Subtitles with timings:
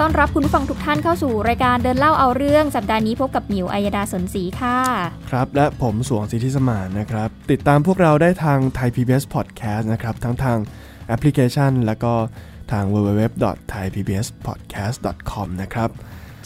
[0.00, 4.78] ต้อนรับคุณผู้ฟังทุกท่านเข้าสู่รายการเดินเล่าเอาเรื่องสัปดาห์นี้พบกับหมิวอัยดาสนศรีค่ะ
[5.30, 10.58] ครับ และผมสวงสิทธิสมานนะครับ ติดตามพวกเราได้ทางไทยพีบีเอสพอดแคสต์นะครับ ทั้งทาง
[11.08, 12.12] แอปพลิเคชัน แล้วก็
[12.72, 15.90] ทาง www.thaipbspodcast.com นะครับ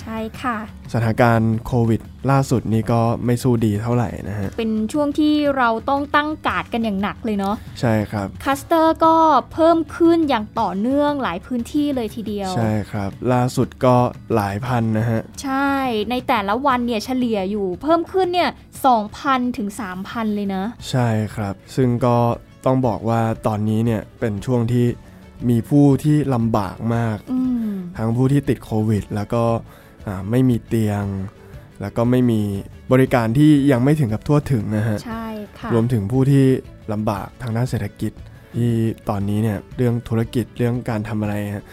[0.02, 0.56] ใช่ค่ะ
[0.92, 9.16] สถานการณ์โควิด ล่าสุดนี้ก็ไม่สู้ดีเท่าไหร่นะฮะ เป็นช่วงที่เราต้องตั้งการ์ดกันอย่างหนักเลยเนาะใช่ครับคลัสเตอร์ก็
[9.52, 13.96] เพิ่มขึ้นอย่างต่อเนื่องหลายพื้นที่เลยทีเดียว ใช่ครับ ล่าสุดก็
[14.35, 15.73] หลายพันนะฮะ ใช่
[16.10, 18.51] ในแต่ละวันเนี่ยเฉลี่ยอยู่เพิ่มขึ้นเนี่ย
[19.02, 19.69] 2,000ถึง
[20.02, 22.16] 3,000 เลยนะ ใช่ครับ ซึ่งก็
[22.66, 24.87] ต้องบอกว่าตอนนี้เนี่ยเป็นช่วงที่
[25.51, 27.16] มีผู้ที่ลำบากมาก
[27.96, 29.45] ทั้งผู้ที่ติดโควิด แล้วก็
[30.30, 31.04] ไม่มีเตียง
[31.80, 32.40] แล้วก็ไม่มี
[32.92, 35.26] บริการที่ยังไม่ถึงกับทั่วถึงนะฮะใช่
[35.58, 36.45] ค่ะรวมถึงผู้ที่
[36.92, 38.12] ลำบากทางด้านเศรษฐกิจ
[38.56, 38.70] ที่
[39.08, 41.64] ตอนนี้เนี่ยเรื่องธุรกิจเรื่องการทำอะไรฮะ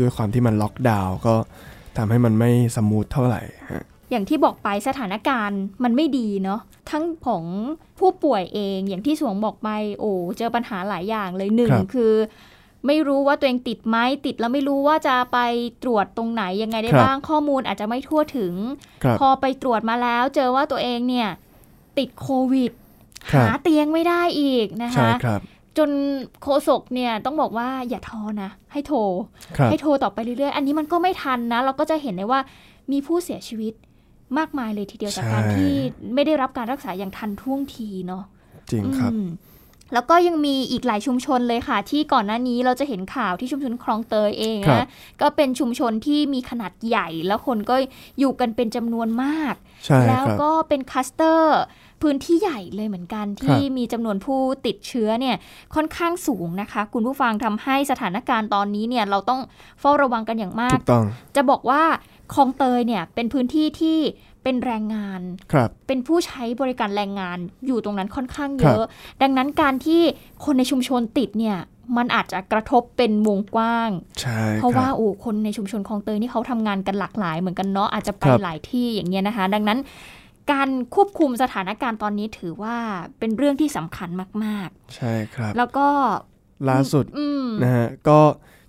[0.00, 1.34] ด้วยความที่มันล็อกดาวน์ก็
[1.96, 7.44] ทำให้มันไม่ smooth เท่าไหร่ฮะอย่างที่บอกไปสถานการณ์มันไม่ดีเนาะทั้งของ
[7.98, 9.68] ผู้ป่วยเองอย่างที่สวงบอกไป
[10.00, 12.12] โอ้เจอปัญหาหลายอย่างเลยหนึ่งคือ
[12.86, 15.38] ไม่รู้ว่าตัวเองติดไหมติดแล้วไม่รู้ว่าจะไป
[15.82, 18.54] ตรวจตรงไหนยังไงได้บ้างข้อมูลอาจจะไม่ทั่วถึง
[19.20, 21.28] พอไปตรวจมาแล้ว เจอว่าตัวเองเนี่ย
[21.98, 22.72] ติดโควิด
[23.32, 25.10] หาเตียงไม่ได้อีกนะคะ
[25.78, 25.90] จน
[26.42, 28.98] โคศกเนี่ยต้องบอกว่าอย่าท้อนะ ให้โทร
[29.70, 32.40] ให้โทรต่อไปเรื่อยๆ อันนี้มันก็ไม่ทันนะ เราก็จะเห็นได้ว่า
[32.92, 33.72] มีผู้เสียชีวิต
[34.38, 35.72] มากมายเลยทีเดียวจากการที่
[36.14, 38.24] ไม่ได้รับการรักษาอย่างทันท่วงทีเนาะ
[38.70, 39.12] จริงครับ
[39.92, 44.86] แล้วก็ยังมีอีกหลายชุมชนเลยค่ะ ที่ก่อนหน้านี้เราจะเห็นข่าวที่ชุมชนคลองเตยเองนะ
[45.20, 47.76] ก็เป็นชุมชนที่มีขนาดใหญ่ แล้วคนก็
[48.18, 49.54] อยู่กันเป็นจำนวนมาก
[50.08, 51.58] แล้วก็เป็นคัสเตอร์
[52.02, 55.36] พื้นที่ใหญ่เลยเหมือนกันที่มีจำนวนผู้ติดเชื้อเนี่ย
[55.74, 59.40] ค่อนข้างสูงนะคะ คุณผู้ฟังทำให้สถานการณ์ตอนนี้เนี่ยเราต้อง
[59.80, 60.78] เฝ้าระวังกันอย่างมาก
[61.36, 61.82] จะบอกว่า
[62.34, 63.98] คลองเตยเนี่ยเป็นพื้นที่ที่
[64.48, 65.20] เป็นแรงงาน
[65.52, 68.84] ครับเป็นผู้ใช้บริการแรงงานอยู่ตรงนั้นค่อนข้างเยอะ
[69.22, 70.02] ดังนั้นการที่
[70.44, 71.58] คนในชุมชนติดเนี่ย
[71.96, 79.78] มันอาจจะกระทบเป็นวงกว้างใช่เพราะว่าโอ้คนในชุมชนคลองเตยนี่เขาทำงานกันหลากหลายเหมือนกันเนาะอาจจะไปหลายที่อย่างเงี้ยนะคะ ดังนั้น
[80.52, 82.76] การควบคุมสถานการณ์ตอนนี้ถือว่า
[83.18, 84.08] เป็นเรื่องที่สำคัญ
[84.44, 85.88] มากๆ ใช่ครับ แล้วก็
[86.68, 87.04] ล่าสุด
[87.62, 88.18] นะฮะก็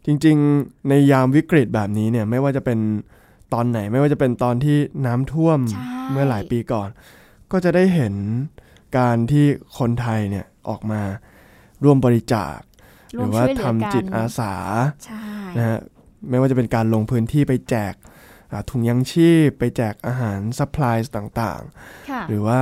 [0.05, 2.79] จริง ๆ ในยามวิกฤตแบบนี้เนี่ยไม่ว่าจะเป็น
[3.53, 5.59] ตอนไหนไม่ว่าจะเป็นตอนที่น้ำท่วม
[6.11, 6.89] เมื่อหลายปีก่อน
[7.51, 8.13] ก็จะได้เห็น
[8.97, 9.45] การที่
[9.77, 11.01] คนไทยเนี่ยออกมา
[11.83, 12.57] ร่วมบริจาค
[13.17, 14.53] หรือว่าทำจิตอาสา
[15.57, 15.79] นะฮะ
[16.29, 17.93] ไม่ว่าจะเป็นการลงพื้นที่ไปแจก
[18.69, 22.59] ถุงยังชีพ ไปแจกอาหาร supply ต่างๆ หรือว่า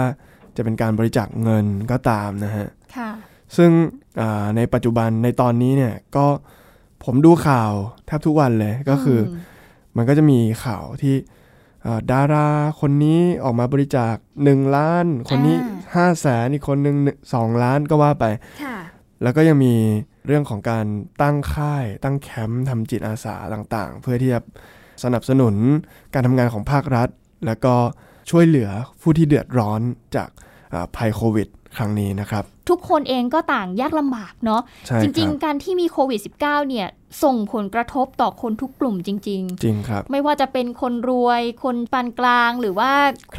[0.56, 2.68] จะเป็นการบริจาคเงินก็ตามนะฮะ
[3.58, 3.72] ซึ่ง
[4.58, 6.26] ในปัจจุบันในตอนนี้เนี่ยก็
[7.04, 7.72] ผมดูข่าว
[8.06, 9.20] แทบทุกวันเลยก็คือ
[9.98, 11.16] มันก็จะมีข่าวที่
[12.12, 12.48] ดารา
[12.82, 15.58] คนนี้ออกมาบริจาคหนึ่งล้าน คนนี้
[15.96, 16.96] ห้าแสนอีกคนหนึ่ง
[17.34, 18.26] สองล้านก็ว่าไป
[19.24, 19.76] แล้วก็ยังมี
[20.26, 20.86] เรื่องของการ
[21.22, 24.40] ตั้งค่าย ตั้งแคมป์ทำจิตอาสาต่างๆ เพื่อที่จะ
[25.04, 25.56] สนับสนุน
[26.14, 27.10] การทำงานของภาครัฐ
[27.46, 27.76] แล้วก็
[28.30, 28.70] ช่วยเหลือ
[29.02, 29.82] ผู้ที่เดือดร้อน
[30.16, 30.30] จาก
[30.96, 31.48] ภัยโควิด
[31.78, 34.62] ครั้งนี้นะครับ ทุกคนเองก็ต่างยากลำบากเนาะ
[35.02, 36.40] จริง ๆ การที่มีโควิด -19
[36.70, 36.88] เนี่ย
[37.24, 42.92] ส่งผลกระทบต่อคนทุกกลุ่มจริง ๆ จริงครับ ไม่ว่าจะเป็นคนรวย คนปานกลาง หรือว่า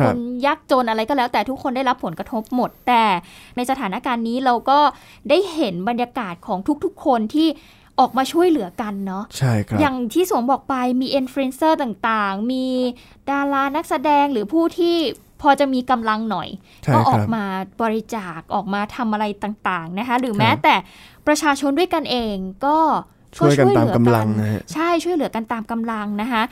[0.04, 3.04] คนยากจนอะไรก็แล้ว แต่ทุกคนได้รับผลกระทบหมด แต่
[3.56, 4.78] ในสถานการณ์นี้เราก็
[5.28, 7.48] ได้เห็นบรรยากาศของทุกๆ คนที่
[8.00, 12.66] ออกมาช่วยเหลือกันเนาะใช่ครับ อย่างที่สวงบอกไปมีอินฟลูเอนเซอร์ต่างๆ มี
[13.30, 14.96] ดารานักแสดงหรือผู้ที่
[15.40, 16.48] พอจะมีกำลังหน่อย
[16.94, 17.44] ก็ออกมา
[17.82, 20.74] บริจาคออกมาทำอะไรต่างๆนะคะ หรือแม้แต่
[21.26, 22.36] ประชาชนด้วยกันเอง
[22.66, 22.78] ก็
[23.36, 26.42] ช่วยกันตามกำลังนะใช่ช่วยเหลือกันตามกำลังนะคะ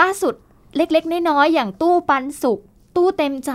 [0.00, 0.34] ล่าสุด
[0.76, 2.60] เล็กๆน้อยๆอย่างตู้ปันสุก
[2.96, 3.52] ตู้เต็มใจ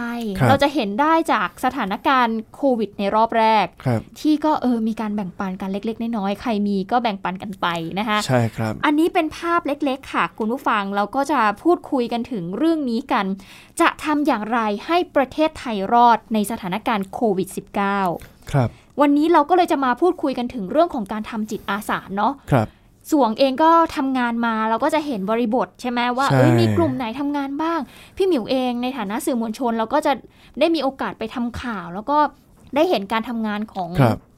[0.48, 3.66] เราจะเห็นได้จากสถานการณ์โควิดในรอบแรก
[4.20, 7.68] ที่ก็เออมีการแบ่งปันกันเล็ก ๆ น้อยๆใครมีก็แบ่งปันกันไป
[8.00, 13.26] นะคะใช่ครับ อันนี้เป็นภาพเล็ก ๆ ค่ะ คุณผู้ฟังเราก็จะพูดคุยกันถึงเรื่องนี้กัน
[13.82, 17.48] จะทำอย่างไรให้ประเทศไทยรอดในสถานการณ์โควิด
[18.00, 18.70] -19 ครับ
[19.02, 22.68] วันนี้เราก็เลยจะมาพูดคุยกันถึงเรื่องของการทำจิตอาสาเนาะครับ
[23.12, 27.80] สวงเองก็ทำงานมาเราก็จะเห็นบริบทใช่ไหมว่าเอ้ยมีกลุ่มไหนทำงานบ้าง
[28.18, 30.12] พี่หมิวเองในฐานะสื่อมวลชน เราก็จะ
[30.60, 32.18] ได้มีโอกาสไปทำข่าว แล้วก็
[32.75, 33.90] ได้เห็นการทำงานของ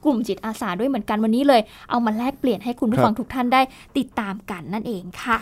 [0.04, 1.60] กลุ่มจิตอาสาด้วยเหมือนกันวันนี้เลย
[1.90, 3.60] เอามาแลกเปลี่ยนให้คุณผู้ฟังทุกท่านได้
[3.98, 5.38] ติดตามกันนั่นเองค่ะ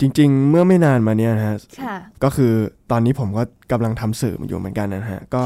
[0.00, 1.58] จริง ๆ เมื่อไม่นานมาเนี้ยนะฮะ
[2.24, 2.52] ก็คือ
[2.90, 3.42] ตอนนี้ผมก็
[3.72, 5.42] กำลังทำสื่ออยู่เหมือนกันนะฮะก็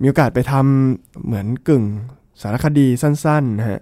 [0.00, 1.84] มีโอกาสไปทำเหมือนกึ่ง
[2.42, 3.80] สารคดีสั้นๆนะฮะ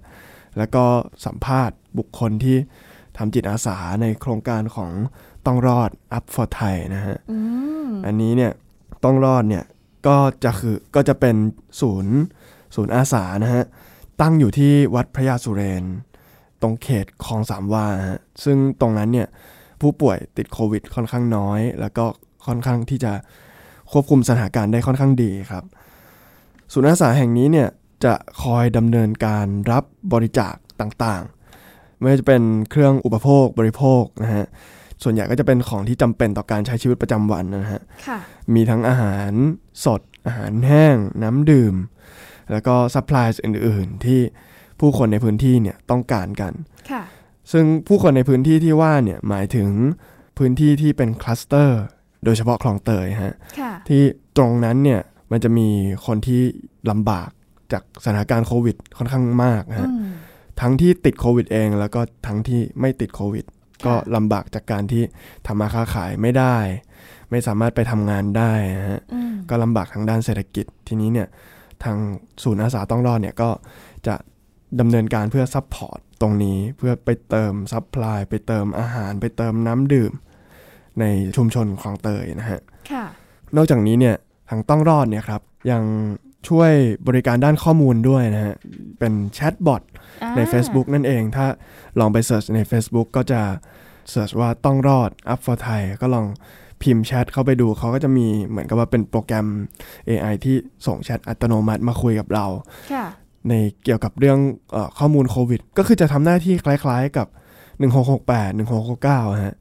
[0.58, 0.84] แล้วก็
[1.26, 2.56] สัมภาษณ์ บุคคลที่
[3.16, 4.92] ทำจิตอาสาในโครงการของ
[5.46, 7.16] ต้องรอด Up for Thai นะฮะ
[8.06, 8.52] อันนี้เนี่ย
[9.04, 9.64] ต้องรอดเนี่ย
[10.06, 11.36] ก็จะคือก็จะเป็น
[11.80, 12.16] ศูนย์
[12.74, 13.64] ศูนย์อาสานะฮะ
[14.20, 15.84] ตั้งอยู่ที่วัดพระยาสุเรน
[16.62, 19.28] ตรงเขตคลองสามวาฮะซึ่งตรงนั้นเนี่ย
[19.80, 22.06] ผู้ป่วยติดโควิดค่อนข้างน้อย แล้วก็
[22.46, 23.12] ค่อนข้างที่จะ
[23.92, 25.64] ควบคุมสถานการณ์ได้ค่อนข้างดีครับ
[26.72, 27.68] ศูนย์อาสาแห่งนี้เนี่ย
[28.04, 31.35] จะคอยดำเนินการรับบริจาคต่างๆ
[31.98, 34.46] ไม่ว่าจะเป็นเครื่องอุปโภคบริโภคนะฮะ
[35.02, 37.82] ส่วนใหญ่ก็จะเป็นของที่จำเป็นต่อการใช้ชีวิตประจำวันนะฮะ
[38.54, 39.32] มีทั้งอาหาร
[39.84, 41.74] สด อาหารแห้ง น้ำดื่ม
[42.52, 44.20] แล้วก็ supply อื่น ๆ ที่
[44.80, 46.52] ผู้คนในพื้นที่เนี่ยต้องการกัน
[47.52, 49.70] ซึ่งผู้คนในพื้นที่ที่ว่าเนี่ยหมายถึง
[50.38, 51.82] พื้นที่ที่เป็นคลัสเตอร์
[52.24, 53.34] โดยเฉพาะคลองเตยฮะ
[53.88, 54.02] ที่
[54.36, 55.00] ตรงนั้นเนี่ย
[55.30, 55.68] มันจะมี
[56.06, 56.40] คนที่
[56.90, 57.28] ลำบาก
[57.72, 59.90] จากสถานการณ์โควิดค่อนข้างมากฮะ
[60.60, 63.44] ทั้งที่ติดโควิดเอง แล้วก็ทั้งที่ไม่ติดโควิด
[63.86, 65.02] ก็ลำบากจากการที่
[65.46, 66.56] ทำมาค้าขายไม่ได้
[67.30, 68.52] ไม่สามารถไปทำงานได้
[68.90, 69.02] ฮะ
[69.50, 71.28] ก็ลำบากทางด้านเศรษฐกิจทีนี้เนี่ย
[71.84, 71.96] ทาง
[72.42, 73.50] ศูนย์อาสาต้องรอดเนี่ยก็
[74.06, 74.14] จะ
[74.80, 80.12] ดำเนินการเพื่อ support ตรงนี้เพื่อไปเติม supply ไปเติมอาหาร ไปเติมน้ำดื่ม
[81.00, 81.04] ใน
[81.36, 82.60] ชุมชนคลองเตยนะฮะ
[83.56, 84.16] นอกจากนี้เนี่ย
[84.50, 85.82] ทางต้องรอดเนี่ยครับยัง
[86.48, 86.72] ช่วย
[87.08, 88.56] บริการด้านข้อมูลด้วยนะฮะ
[88.98, 89.82] เป็น chatbot
[90.36, 91.46] ใน Facebook นั่นเอง ถ้า
[92.00, 93.40] ลองไป search ใน Facebook ก็จะ
[94.10, 96.26] เสิร์ชว่าต้องรอด Up for Thai ก็ลอง
[96.82, 99.46] พิมพ์แชทเข้าไปดูเขาก็จะมีเหมือนกับว่าเป็นโปรแกรม
[100.08, 100.56] AI ที่
[100.86, 102.46] ส่งแชทอัตโนมัติมาคุยกับเรา
[103.48, 103.52] ใน
[103.84, 104.38] เกี่ยวกับเรื่อง
[104.74, 107.26] อข้อมูลโควิด ก็คือจะทำหน้าที่คล้ายๆกับ
[107.78, 108.50] 1668
[109.36, 109.56] 1669ฮะ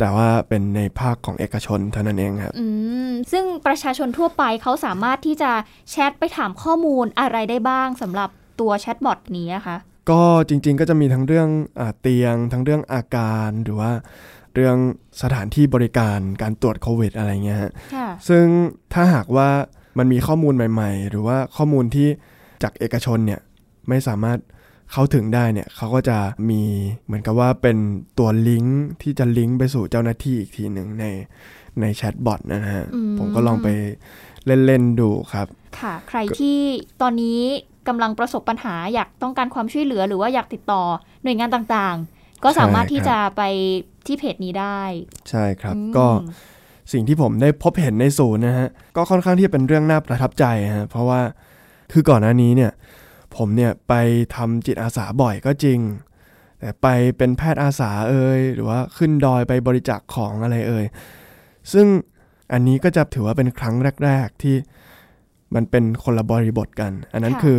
[0.00, 2.66] แต่ว่าเป็นในภาคของเอกชนเท่านั้นเองครับ อื
[3.08, 5.52] ม ซึ่งประชาชนทั่วไปเขาสามารถที่จะ
[5.90, 8.30] แชทไปถามข้อมูลอะไรได้บ้างสำหรับ
[8.60, 9.76] ตัวแชทบอทนี้นะคะ
[10.10, 11.48] ก็จริงๆก็จะมีทั้งเรื่อง
[11.80, 13.92] อเตียง ทั้งเรื่องอาการหรือว่า
[14.54, 14.76] เรื่อง
[15.22, 17.72] สถานที่บริการการตรวจโควิดอะไรเงี้ยฮะ
[18.28, 18.44] ซึ่ง
[18.94, 19.48] ถ้าหากว่า
[19.98, 22.08] มันมีข้อมูลใหม่ ๆ หรือว่าข้อมูลที่
[22.62, 23.40] จากเอกชนเนี่ย
[23.88, 24.38] ไม่สามารถ
[24.92, 26.18] เขาถึงได้เนี่ยเขาก็จะ
[26.50, 26.62] มี
[27.04, 27.76] เหมือนกับว่าเป็น
[28.18, 31.04] ตัวลิงก์ที่จะลิงก์ไปสู่เจ้าหน้าที่อีกทีหนึ่งใน
[31.80, 32.84] ในแชทบอทนะฮะ
[33.18, 33.68] ผมก็ลองไป
[34.46, 35.46] เล่น ๆ ดูครับ
[35.80, 36.58] ค่ะ ใครที่
[37.02, 37.40] ตอนนี้
[37.88, 40.82] กำลังประสบปัญหาอยากต้องการความช่วยเหลือหรือว่าอยากติดต่อ
[41.22, 43.42] หน่วยงานต่างๆ ก็สามารถที่จะไป
[44.06, 44.80] ที่เพจนี้ได้
[45.30, 46.06] ใช่ครับก็
[46.92, 50.44] สิ่งที่ผมได้พบเห็นในศูนย์นะฮะ ก็ค่อนข้างที่เป็นเรื่องน่าประทับใจ
[50.76, 51.20] ฮะเพราะว่า
[51.92, 52.72] คือก่อนหน้านี้เนี่ย
[53.36, 53.94] ผมเนี่ยไป
[54.36, 55.78] ทำจิตอาสาบ่อยก็จริง
[56.60, 56.86] แต่ไป
[57.16, 60.84] เป็นแพทย์อาสาเอ่ยหรือว่าขึ้นดอยไปบริจาคของอะไรเอ่ย
[61.72, 61.86] ซึ่ง
[62.52, 63.74] อันนี้ก็จะถือว่าเป็นครั้ง
[64.04, 64.56] แรก ๆที่
[65.54, 67.58] มันเป็นคนละบริบทกัน อันนั้นคือ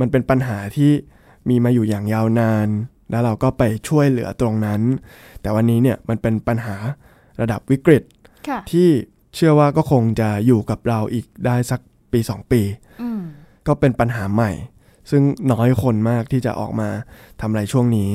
[0.00, 0.90] มันเป็นปัญหาที่
[1.48, 2.68] มีมาอยู่อย่างยาวนาน
[3.10, 4.80] แล้วเราก็ไปช่วยเหลือตรงนั้น
[5.40, 6.76] แต่วันนี้เนี่ยมันเป็นปัญหา
[7.40, 8.02] ระดับวิกฤต
[8.70, 8.88] ที่
[9.34, 11.80] เชื่อว่าก็คงจะอยู่กับเราอีกได้สัก
[12.12, 12.62] ปีสองปี
[13.66, 14.52] ก็เป็นปัญหาใหม่
[15.10, 15.22] ซึ่ง
[15.52, 16.88] น้อยคนมากที่จะออกมา
[17.40, 18.10] ทำอะไรช่วงนี้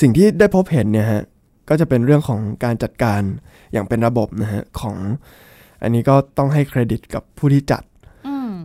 [0.00, 1.22] สิ่งที่ได้พบเห็นเนี่ยฮะ
[1.68, 3.20] ก็จะเป็นเรื่องของการจัดการ
[3.72, 4.96] อย่างเป็นระบบนะฮะของ
[5.82, 7.82] อันนี้ก็ต้องให้เครดิตกับผู้ที่จัด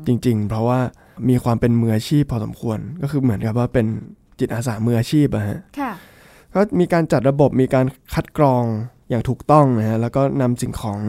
[0.08, 0.80] จริง ๆ เพราะว่า
[1.30, 3.86] มีความเป็นมืออาชีพพอสมควร ก็คือเหมือนกับว่าเป็น
[4.40, 5.60] จิตอาสามืออาชีพอะฮะ
[6.56, 8.64] ก็มีการจัดระบบมีการคัดกรอง
[9.10, 11.00] อย่างถูกต้องนะฮะแล้วก็นำสิ่งของ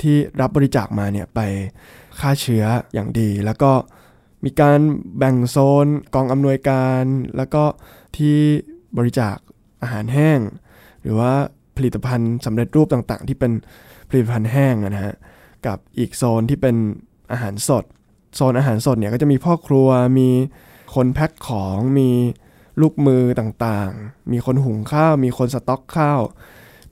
[0.00, 1.40] ที่รับบริจาคมาเนี่ยไป
[2.20, 2.64] ฆ่าเชื้อ
[2.94, 3.70] อย่างดี แล้วก็
[4.44, 4.78] มีการ
[5.18, 7.04] แบ่งโซนกองอำนวยการ
[7.36, 7.64] แล้วก็
[8.16, 8.36] ที่
[8.96, 9.36] บริจาค
[9.82, 10.38] อาหารแห้ง
[11.02, 11.32] หรือว่า
[11.76, 13.52] ผลิตภัณฑ์สำเร็จรูปต่างๆ ที่เป็น
[14.08, 15.14] ผลิตภัณฑ์แห้งนะฮะ
[15.66, 16.76] กับอีกโซนที่เป็น
[17.32, 17.84] อาหารสด
[18.34, 20.28] โซนอาหารสดเนี่ยก็จะมีพ่อครัวมี
[20.94, 22.10] คนแพ็คของมี
[22.80, 26.20] ลูกมือต่างๆ มีคนหุงข้าว มีคนสต็อกข้าว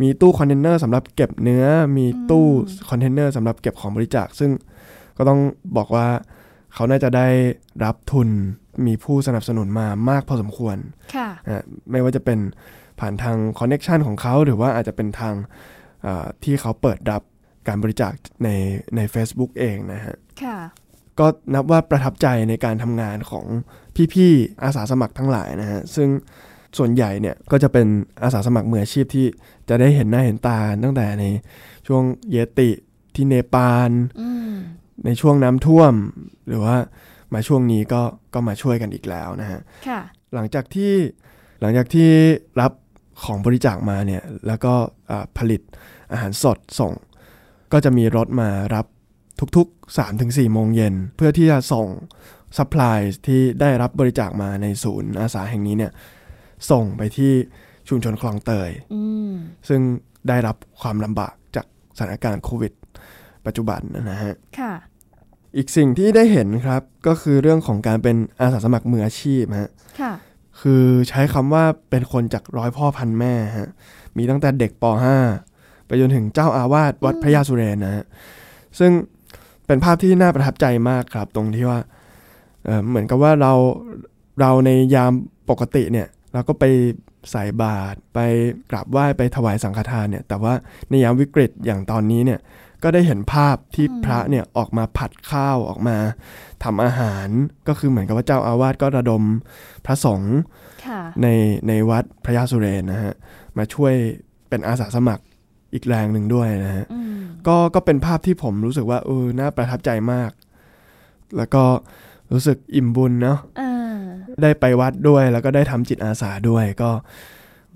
[0.03, 2.47] มีตู้คอนเทนเนอร์สำหรับเก็บเนื้อ มีตู้
[2.91, 4.51] คอนเทนเนอร์สำหรับเก็บของบริจาค ซึ่ง
[5.17, 5.41] ก็ต้อง
[5.77, 6.07] บอกว่า
[6.75, 7.29] เขาน่าจะได้
[7.85, 8.29] รับทุน
[8.87, 10.77] มีผู้สนับสนุนมามากพอสมควร
[11.15, 11.29] ค่ะ
[11.91, 12.39] ไม่ว่าจะเป็น
[13.01, 15.35] ผ่านทาง connection ของเขาหรือว่าอาจจะเป็นทาง
[16.45, 17.23] ที่เขาเปิดรับ
[17.69, 18.13] การบริจาค
[18.45, 18.49] ใน
[18.97, 20.59] ใน Facebook เองนะฮะค่ะ
[21.19, 23.45] ก็นับว่าประทับใจในการทำงานของ
[24.15, 26.09] พี่ๆอาสาสมัครทั้งหลายนะฮะซึ่ง
[26.79, 27.87] ส่วนใหญ่เนี่ยก็จะเป็น
[28.23, 29.27] อาสาสมัครมืออาชีพที่
[29.69, 31.25] จะได้เห็นหน้าเห็นตาตั้งแต่ใน
[31.87, 32.71] ช่วงเยติ
[33.15, 33.91] ที่เนปาล
[35.05, 35.95] ในช่วงน้ำท่วม
[36.49, 36.77] หรือว่า
[37.35, 38.03] มาช่วงนี้ก็
[38.35, 39.61] ก็มาช่วยกันอีกแล้วนะฮะ
[40.35, 40.93] หลังจากที่
[41.61, 42.09] หลังจากที่
[42.61, 42.73] รับ
[43.25, 44.75] ของบริจาคมาเนี่ยแล้วก็
[45.39, 45.61] ผลิต
[46.13, 46.93] อาหารสดส่ง
[47.73, 48.87] ก็จะมีรถมารับ
[49.57, 51.87] ทุกๆ 3-4 โมงเย็น เพื่อที่จะส่ง
[52.57, 55.93] supplyที่ได้รับบริจาคมาในศูนย์อาสาแห่งนี้เนี่ย
[56.71, 57.33] ส่งไปที่
[57.89, 58.71] ชุมชนคลองเตย
[59.69, 59.81] ซึ่ง
[60.29, 62.73] ได้รับความลำบากจากสถานการณ์โควิด
[63.47, 64.35] ปัจจุบันนะฮะ
[65.57, 69.71] อีกสิ่งที่ได้เห็นครับก็คือเรื่องของการเป็นอาสาสมัครมืออาชีพฮะ
[70.61, 73.71] คือใช้คำว่าเป็นคนจากร้อยพ่อพันแม่ฮะ
[74.17, 74.85] มีตั้งแต่เด็กป
[75.35, 78.05] .5 ไปจนถึงเจ้าอาวาสวัดพระยาสุเรนนะฮะ
[78.79, 78.91] ซึ่ง
[79.67, 81.81] เป็นภาพที่น่าประทับใจมากครับ ตรงที่ว่า
[82.65, 83.53] เเหมือนกับว่าเรา
[84.41, 85.13] เราในยาม
[85.51, 86.65] ปกติเนี่ยเราก็ไป
[87.31, 88.19] ใส่บาตรไป
[88.71, 90.53] กราบไหว้ไปถวายสังฆทานเนี่ยแต่ว่า
[90.89, 92.41] ในยามวิกฤตอย่างตอนนี้เนี่ย
[92.83, 95.97] ก็ได้เห็นภาพที่พระเนี่ยออกมาผัดข้าวออกมา
[96.65, 97.29] ทำอาหาร
[97.69, 99.23] ก็คือเหมือนกับว่าเจ้าอาวาสก็ระดม
[99.87, 100.37] พระสงฆ์
[101.23, 101.27] ใน
[101.69, 103.15] ในวัดพระยาสุเรนนะฮะ
[103.59, 103.95] มาช่วย
[104.49, 105.25] เป็นอาสาสมัคร
[105.75, 106.85] อีกแรงหนึ่งด้วยนะฮะ
[107.47, 110.31] ก็ก็เป็นภาพที่ผมรู้สึกว่าเออน่าประทับใจมาก
[111.37, 111.65] แล้วก็
[112.33, 113.39] รู้สึกอิ่มบุญเนาะ
[114.43, 116.91] ได้ไปวัดด้วยแล้วก็ได้ทำจิตอาสาด้วยก็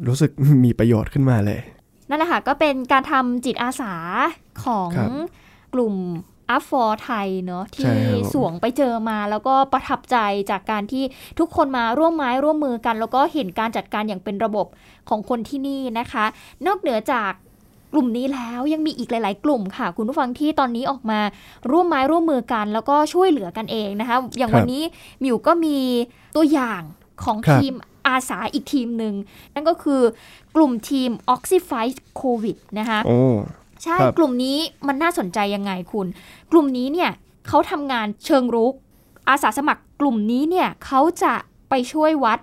[0.06, 0.30] รู้สึก
[0.64, 1.60] มีประโยชน์ขึ้นมาเลย
[2.12, 3.94] นั่นแหละค่ะก็เป็นการทำจิตอาสา
[4.64, 4.90] ของ
[5.74, 5.94] กลุ่ม
[6.50, 7.94] อัฟฟอร์ไทยเนาะที่
[8.32, 10.16] สวงไปเจอมาแล้วก็ประทับใจ
[10.50, 11.04] จากการที่
[11.38, 14.66] ทุกคนมาร่วมไม้ร่วมมือกัน แล้วก็เห็นการจัดการอย่างเป็นระบบ
[15.08, 16.24] ของคนที่นี่นะคะ
[16.66, 17.32] นอกเหนือจาก
[17.92, 21.20] กลุ่มนี้แล้วยังมีอีกหลาย ๆ กลุ่มค่ะ คุณผู้ฟังที่ตอนนี้ออกมา
[21.70, 24.82] ร่วมไม้ร่วมมือกัน แล้วก็ช่วยเหลือกันเองนะคะ อย่างวันนี้
[25.22, 25.78] มิวก็มี
[26.36, 26.82] ตัวอย่าง
[27.24, 27.72] ของทีม
[28.08, 29.14] อาสาอีกทีมหนึ่ง
[29.54, 30.00] นั่นก็คือ
[30.56, 31.86] กลุ่มทีม Oxify
[32.20, 33.00] COVID นะคะ
[33.82, 36.06] ใช่กลุ่มนี้มันน่าสนใจยังไงคุณ
[36.52, 37.10] กลุ่มนี้เนี่ย
[37.48, 38.74] เขาทำงานเชิงรุก
[39.28, 41.34] อาสาสมัครกลุ่มนี้เนี่ยเขาจะ
[41.70, 42.38] ไปช่วยวัด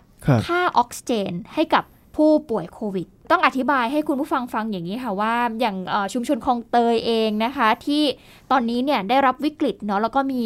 [0.46, 1.84] ค่าออกซิเจนให้กับ
[2.16, 5.76] ผู้ป่วยโควิด ต้องอธิบายให้คุณผู้ฟังฟังอย่างนี้ค่ะว่าอย่าง
[6.14, 8.04] ชุมชนคลองเตยเองนะคะ ที่
[8.52, 10.44] ตอนนี้เนี่ยได้รับวิกฤตเนาะแล้วก็มี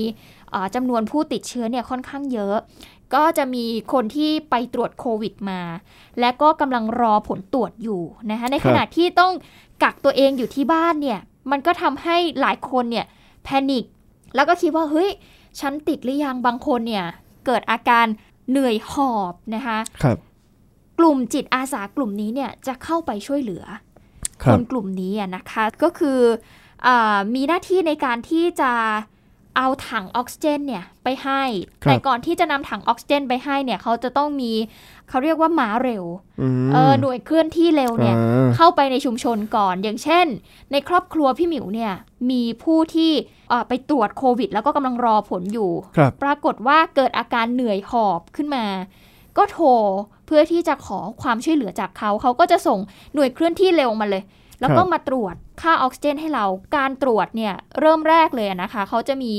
[0.76, 2.58] จำนวนผู้ติดเชื้อเนี่ยค่อนข้างเยอะ
[3.16, 5.62] ก็จะมีคนที่ไปตรวจโควิดมา
[6.20, 8.02] และก็กำลังรอผลตรวจอยู่
[8.32, 9.32] นะคะในขณะที่ต้อง
[9.84, 11.20] กักตัวเองอยู่ที่บ้านเนี่ย
[11.52, 13.06] มันก็ทำให้หลายคนเนี่ย
[13.44, 13.86] แพนิค
[14.36, 15.10] แล้วก็คิดว่าเฮ้ย
[15.60, 17.06] ฉันติดหรือยังบางคนเนี่ย
[17.46, 18.06] เกิดอาการ
[18.50, 20.18] เหนื่อยหอบนะคะครับ
[21.00, 23.64] กลุ่มจิตอาสากลุ่มนี้เนี่ยจะเข้าไปช่วยเหลือ
[24.52, 26.20] คนกลุ่มนี้นะคะ ก็คือ
[26.88, 26.90] อ
[27.36, 28.72] มีหน้าที่ในการที่จะ
[29.58, 31.44] เอาถังออกซิเจนเนี่ยไปให้
[31.82, 34.52] แต่ก่อนที่จะนำถังออกซิเจนไปให้เนี่ยเขาจะต้องมี
[35.10, 36.04] เขาเรียกว่าม้าเร็ว
[36.74, 38.16] เออหน่วยเคลื่อนที่เร็วเนี่ย
[38.56, 40.28] เข้าไปในชุมชนก่อน อย่างเช่น
[40.72, 41.94] ในครอบครัวพี่หมิวเนี่ย
[42.32, 43.12] มีผู้ที่
[43.68, 45.72] ไปตรวจโควิด แล้วก็กำลังรอผลอยู่
[46.24, 48.66] ปรากฏว่าเกิดอาการเหนื่อยหอบขึ้นมา
[49.38, 49.68] ก็โทร
[50.26, 52.80] เพื่อที่จะขอความช่วยเหลือจากเขา เขาก็จะส่ง
[53.14, 54.24] หน่วยเคลื่อนที่เร็วมาเลย
[54.60, 56.46] แล้วก็มาตรวจค่าออกซิเจนให้เรา
[56.78, 59.34] การตรวจเนี่ยเริ่มแรกเลยนะคะ เขาจะมี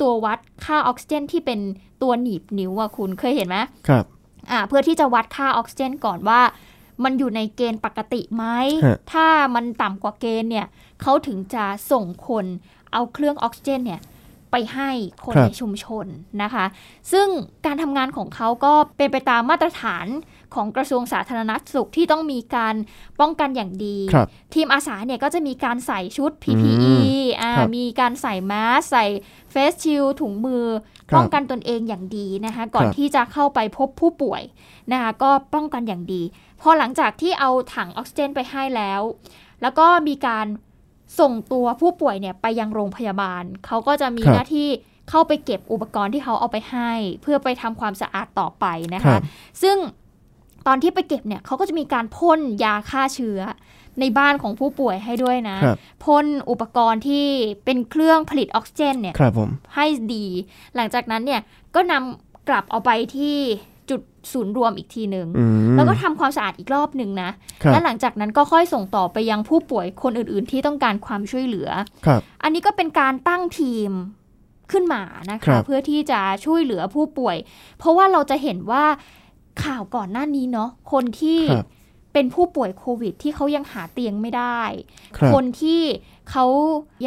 [0.00, 1.60] ตัววัดค่าออกซิเจนที่เป็น
[2.02, 3.56] ตัวหนีบนิ้วอะคุณเคยเห็นไหม
[3.88, 4.04] ครับ
[4.50, 6.40] อ่าเพื่อที่จะวัดค่าออกซิเจนก่อนว่า
[7.04, 8.44] มันอยู่ในเกณฑ์ปกติไหม
[9.12, 10.66] ถ้ามันต่ำกว่าเกณฑ์เนี่ย
[11.02, 12.46] เขาถึงจะส่งคน
[12.92, 14.00] เอาเครื่องออกซิเจนเนี่ย
[14.50, 14.90] ไปให้
[15.24, 16.06] คนในชุมชน
[16.42, 16.64] นะคะ
[17.12, 17.28] ซึ่ง
[17.66, 20.06] การทำงานของเขาก็เป็นไปตามมาตรฐาน
[20.56, 22.74] ของกระทรวงสาธารณสุขที่ต้องมีการ
[23.20, 23.98] ป้องกันอย่างดี
[24.54, 26.94] ทีมอาสาเนี่ยก็จะมีการใส่ชุด PPE
[27.42, 29.04] อ่ามีการใส่แมสใส่
[29.50, 30.64] เฟสชิลถุงมือ
[31.14, 34.42] ป้องกันตนเองอย่างดีนะคะ ก่อนที่จะเข้าไปพบผู้ป่วย
[34.92, 36.22] นะคะก็ป้องกันอย่างดี
[36.60, 39.00] พอหลังจากที่เอาถังออกซิเจนไปให้แล้ว
[39.62, 40.46] แล้วก็มีการ
[41.20, 44.68] ส่งตัวผู้ป่วยเนี่ยไปยังโรงพยาบาล เขาก็จะมีหน้าที่
[45.10, 49.18] เข้าไปเก็บอุปกรณ์ที่เขาเอาไปให้ เพื่อไปทำความสะอาดต่อไปนะคะ
[49.62, 49.76] ซึ่ง
[50.66, 53.40] ตอนที่ไปเก็บเนี่ยเขาก็จะมีการพ่นยาฆ่าเชื้อ
[54.00, 55.58] ในบ้านของผู้ป่วยให้ด้วยนะ
[56.04, 57.26] พ่นอุปกรณ์ที่
[57.64, 59.14] เป็นเครื่องผลิตออกซิเจนเนี่ย
[59.74, 60.26] ให้ดี
[60.76, 61.40] หลังจากนั้นเนี่ย
[61.74, 63.36] ก็นำกลับเอาไปที่
[63.90, 64.00] จุด
[64.32, 65.26] ศูนย์รวมอีกทีหนึ่ง
[65.76, 67.30] แล้วก็ทำความสะอาดอีกรอบหนึ่งนะ
[67.72, 71.68] และหลังจากนั้นก็ค่อยส่งต่อไปยังผู้ป่วยคนอื่น ๆ ที่ต้องการความช่วยเหลือ
[72.42, 73.90] อันนี้ก็เป็นการตั้งทีม
[74.72, 77.36] ขึ้นมานะคะเพื่อที่จะช่วยเหลือผู้ป่วย
[77.78, 78.84] เพราะว่าเราจะเห็นว่า
[79.64, 81.40] ข่าวก่อนหน้านี้เนาะคนที่
[82.12, 84.60] เป็นผู้ป่วยโควิด ที่เขายังหาเตียงไม่ได้
[85.32, 85.82] คนที่
[86.30, 86.44] เขา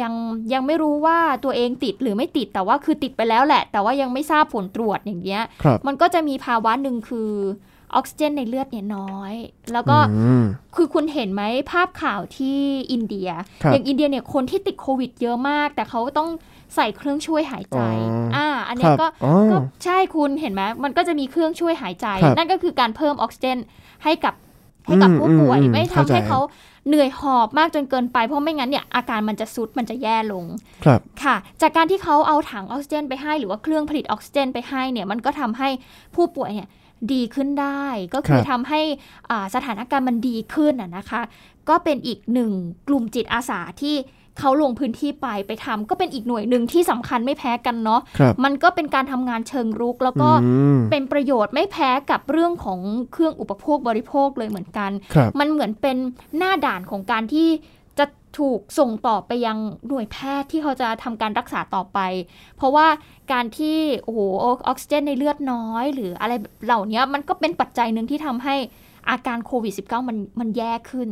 [0.00, 0.12] ยัง
[0.52, 5.42] ยังไม่รู้ว่าตัวเองติดหรือไม่ติดแต่ว่าคือติดไปแล้วแหละ แต่ว่ายังไม่ทราบผลตรวจอย่างเงี้ย
[5.86, 7.32] มันก็จะมีภาวะหนึ่งคือ
[7.94, 9.34] ออกซิเจนในเลือดเนี่ยน้อย
[9.72, 9.96] แล้วก็
[10.74, 11.42] คือคุณเห็นไหม
[11.72, 12.58] ภาพข่าวที่
[12.92, 13.28] อินเดีย
[13.72, 16.28] อย่างอินเดียเนี่ยคนที่ติดโควิดเยอะมาก แต่เขาต้อง
[16.74, 17.80] ใส่เครื่องช่วยหายใจ
[18.36, 19.06] อ่า อันนี้ก็
[19.52, 23.58] ก็ใช่คุณเห็นไหมมันก็จะมีเครื่องช่วยหายใจ นั่นก็คือการเพิ่มออกซิเจน
[24.04, 24.34] ให้กับ
[24.86, 26.40] ให้กับผู้ป่วยไม่ทำให้เขา
[26.88, 30.44] เหนื่อยหอบมากจนเกินไปเพราะไม่งั้นเนี่ยอาการมันจะซุดมันจะแย่ลง
[30.84, 35.68] ครับค่ะ จากการที่เขาเอาถังออกซิเจนไปให้หรือว่าเครื่องผลิตออกซิเจนไปให้เนี่ยมันก็ทำให้
[36.14, 36.68] ผู้ป่วยเนี่ย
[37.12, 37.84] ดีขึ้นได้
[38.14, 38.80] ก็คือทำให้
[39.54, 41.22] สถานการณ์มันดีขึ้นนะคะ
[41.68, 42.52] ก็เป็นอีกหนึ่ง
[42.88, 43.96] กลุ่มจิตอาสาที่
[44.38, 48.00] เขาลงพื้นที่ไปไปทำก็เป็นอีกหน่วยหนึ่งที่สำคัญไม่แพ้กันเนาะ
[48.44, 50.30] มันก็เป็นการทำงานเชิงรุก แล้วก็
[50.90, 52.80] เป็นประโยชน์ไม่แพ้กับเรื่องของ
[53.12, 54.90] เครื่องอุปโภคบริโภคเลยเหมือนกัน
[55.38, 55.96] มันเหมือนเป็น
[56.36, 57.48] หน้าด่านของการที่
[57.98, 58.06] จะ
[58.38, 59.58] ถูกส่งต่อไปยัง
[59.88, 61.98] หน่วยแพทย์ที่เขาจะทำการรักษาต่อไป
[62.56, 62.86] เพราะว่า
[63.32, 66.32] การที่โอ้โหออกซิเจนในเลือดน้อย หรืออะไร
[66.66, 68.56] เหล่านี้มันก็เป็นปัจจัยหนึ่งที่ทำให้
[69.08, 71.08] อาการโควิด -19 มันมันแย่ขึ้น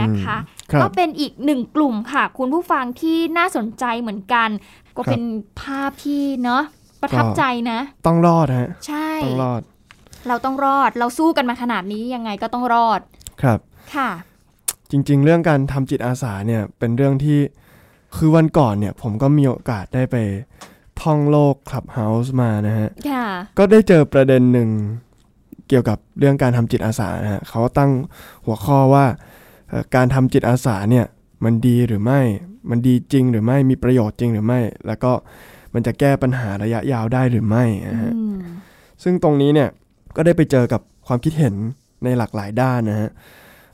[0.00, 0.36] นะคะ
[0.82, 4.48] ก็เป็นอีกหนึ่งกลุ่มค่ะ คุณผู้ฟังที่น่าสนใจเหมือนกัน
[4.96, 5.22] ก็เป็น
[5.60, 6.62] ภาพที่เนาะ
[7.02, 9.62] ประทับใจนะ ต้องรอดฮะใช่ต้องรอด
[10.28, 13.00] เราต้องรอดเราสู้กันมาขนาดนี้ยังไงก็ต้องรอด
[13.42, 13.58] ครับ
[13.94, 14.10] ค่ะ
[14.90, 17.38] จริง ๆ เรื่องการทำจิตอาสาเนี่ยเป็นเรื่องที่
[18.16, 20.16] คือวันก่อนเนี่ย ผมก็มีโอกาสได้ไป
[21.00, 22.88] ท่องโลกคลับเฮาส์มานะฮะ
[23.58, 24.68] ก็ได้เจอประเด็นหนึ่ง
[25.68, 27.90] เกี่ยวกับเรื่องการทำจิตอาสานะฮะเขาตั้ง
[28.46, 29.04] หัวข้อว่า
[29.94, 31.06] การทำจิตอาสาเนี่ย
[31.44, 32.20] มันดีหรือไม่
[32.70, 35.12] มันดีจริงหรือไม่มีประโยชน์จริงหรือไม่ แล้วก็
[35.74, 38.12] มันจะแก้ปัญหาระยะยาวได้หรือไม่นะฮะ
[39.02, 39.68] ซึ่งตรงนี้เนี่ย
[40.16, 41.54] ก็ได้ไปเจอกับความคิดเห็น
[42.04, 43.10] ในหลากหลายด้านนะฮะ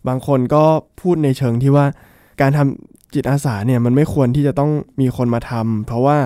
[0.09, 0.65] บางคนก็
[1.01, 1.87] พูดในเชิงที่ว่า
[2.41, 4.71] การทำจิตอาสาเนี่ยมันไม่ควรที่จะต้อง
[5.01, 6.19] มีคนมาทำเพราะว่า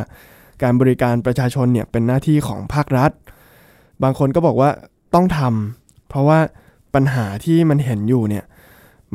[0.63, 3.11] การบริการประชาชนเนี่ยเป็นหน้าที่ของภาครัฐ
[4.03, 4.71] บางคนก็บอกว่า
[5.15, 6.39] ต้องทำเพราะว่า
[6.95, 8.45] ปัญหาที่มันเห็นอยู่เนี่ย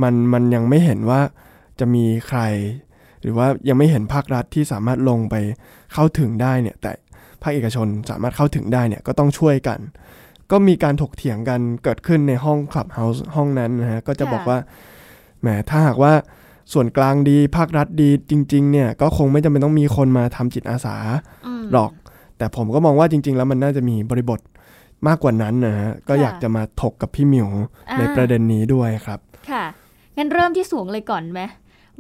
[0.01, 1.21] มันมันยังไม่เห็นว่า
[1.79, 2.39] จะมีใคร
[3.21, 5.35] หรือว่ายังไม่เห็นภาครัฐที่สามารถลงไป
[5.93, 6.91] เข้าถึงได้เนี่ยแต่
[7.41, 9.79] ภาคเอกชนสามารถเข้าถึงได้เนี่ยก็ต้องช่วยกัน
[10.51, 14.57] ก็มีการถกเถียงกันเกิดขึ้นในห้องคลับเฮาส์ห้องนั้นนะฮะก็จะบอกว่า
[15.41, 16.13] แหมถ้าหากว่า
[16.73, 20.95] ส่วนกลางดีภาครัฐดีจริง ๆ เนี่ยก็คงไม่จำเป็นต้องมีคนมาทำจิตอาสา
[21.71, 21.91] หรอก
[22.37, 24.39] แต่ผมก็มองว่าจริง ๆ แล้วมันน่าจะมีบริบท
[25.07, 27.49] มากกว่านั้นนะฮะก็อยากจะมาถกกับพี่หมิว
[27.99, 29.19] ในประเด็นนี้ด้วยครับ
[29.51, 29.63] ค่ะ
[30.17, 31.41] งั้นเริ่มที่สูงเลยก่อนไหม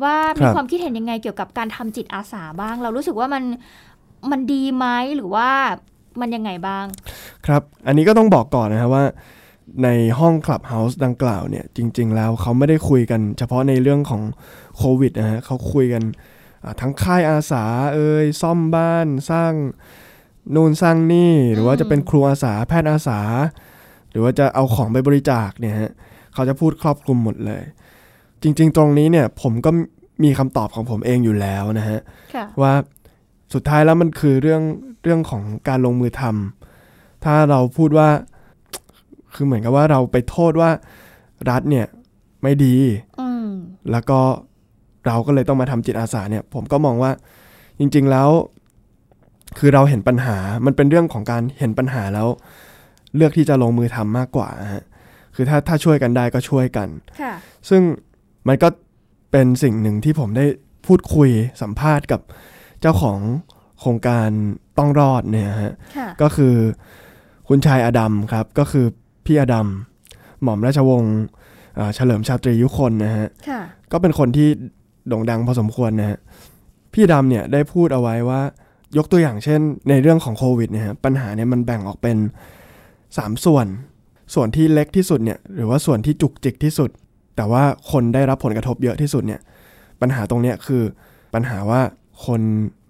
[0.03, 3.43] ว่ามีความคิดเห็นยังไงเกี่ยวกับการทำจิตอาสาบ้าง เรารู้สึกว่ามัน
[4.31, 4.85] มันดีไหม
[5.15, 5.49] หรือว่า
[6.21, 6.85] มันยังไงบ้าง
[7.45, 9.05] ครับ อันนี้ก็ต้องบอกก่อนนะครับว่า
[9.83, 14.21] ในห้องคลับเฮาส์ดังกล่าวเนี่ย จริง ๆ แล้วเขาไม่ได้คุยกัน เฉพาะในเรื่องของ
[14.77, 16.03] โควิดนะฮะเขาคุยกัน
[16.81, 19.53] ทั้งค่ายอาสาเอ่ยซ่อมบ้านสร้าง
[20.55, 23.19] นูนสร้างนี่หรือว่าจะเป็นครูอาสาแพทย์อาสา
[24.11, 25.91] หรือว่าจะเอาของไปบริจาคเนี่ยฮะ
[26.33, 27.63] เขาจะพูดครอบคลุมหมดเลย
[28.43, 29.71] จริง ๆ ตรงนี้เนี่ยผมก็
[30.23, 31.99] มีคำตอบของผมเองอยู่แล้วนะฮะ
[32.61, 32.73] ว่า
[33.53, 34.61] สุดท้ายแล้วมันคือเรื่อง
[35.03, 38.09] เรื่องของการลงมือทำถ้าเราพูดว่า
[39.33, 40.69] คือเหมือนกับว่าเราไปโทษว่า
[41.49, 41.85] รัฐเนี่ย
[42.43, 42.75] ไม่ดี
[43.91, 44.19] แล้วก็
[45.07, 47.11] เราก็เลยต้องมาทำจิตอาสาเนี่ย ผมก็มองว่า
[47.79, 48.29] จริง ๆ แล้ว
[49.57, 52.27] คือเราเห็นปัญหา มันเป็นเรื่องของการเห็นปัญหาแล้ว
[53.15, 54.85] เลือกที่จะลงมือทำมากกว่าฮะ
[55.35, 56.87] คือถ้าถ้าช่วยกันได้ก็ช่วยกัน
[57.69, 57.81] ซึ่ง
[58.47, 58.67] มันก็
[59.31, 60.45] เป็นสิ่งหนึ่งที่ผมได้
[60.85, 61.29] พูดคุย
[61.61, 62.21] สัมภาษณ์กับ
[62.81, 63.19] เจ้าของ
[63.79, 64.29] โครงการ
[64.77, 65.73] ต้องรอดเนี่ยฮะ
[66.21, 66.55] ก็คือ
[67.47, 68.85] คุณชายอดัมครับ ก็คือ
[69.25, 69.67] พี่อดัม
[70.43, 71.15] หม่อมราชวงศ์
[71.95, 73.27] เฉลิมชาตรียุคนนะฮะ
[73.91, 74.47] ก็เป็นคนที่
[75.07, 76.19] โด่งดังพอสมควรนะฮะ
[76.93, 78.41] พี่ดำเนี่ยได้พูดเอาไว้ว่า
[78.97, 82.17] ยกตัวอย่างเช่น ในเรื่องของโควิดเนี่ยปัญหาเนี่ยมันแบ่งออกเป็น
[82.81, 83.67] 3 ส่วน
[84.33, 86.89] ส่วนที่เล็กที่สุดเนี่ยหรือว่าส่วนที่จุกจิกที่สุด
[87.35, 89.41] แต่ว่าคนได้รับผลกระทบเยอะที่สุดเนี่ย
[90.01, 90.83] ปัญหาตรงเนี้ยคือ
[91.33, 91.81] ปัญหาว่า
[92.25, 92.41] คน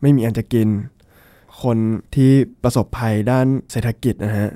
[0.02, 0.68] ไม่มีอันจะกิน
[1.64, 1.78] คน
[2.16, 2.32] ที่
[2.64, 4.50] ประสบภัยด้านเศรษฐกิจนะฮะ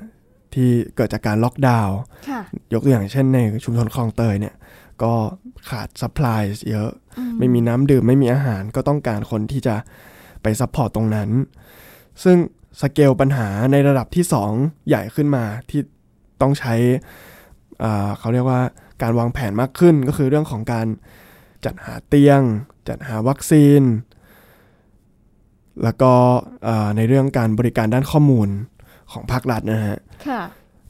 [0.54, 1.96] ที่เกิดจากการล็อกดาวน์
[2.72, 4.54] ยกตัวอย่างเช่นในชุมชนคลองเตยเนี่ย
[5.02, 5.12] ก็
[5.68, 6.90] ขาด supply เยอะ
[7.38, 9.74] ไม่มีน้ำดื่มไม่มีอาหารก็ต้องการคนที่จะ
[10.42, 11.28] ไป support ตรงนั้น
[12.24, 12.36] ซึ่ง
[12.80, 14.24] สเกลปัญหาในระดับที่
[14.56, 15.80] 2 ใหญ่ขึ้นมาที่
[16.40, 16.74] ต้องใช้
[18.18, 18.60] เขาเรียกว่า
[19.02, 20.86] การวางแผนมากขึ้นก็คือเรื่องของการ
[21.64, 22.40] จัดหาเตียง
[22.88, 23.82] จัดหาวัคซีน
[25.84, 26.12] แล้วก็
[26.96, 28.48] ในเรื่องการบริการด้านข้อมูล
[29.12, 29.98] ของภาครัฐนะฮะ